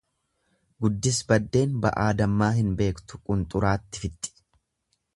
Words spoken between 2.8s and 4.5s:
beektu qunxuraatti fixxi.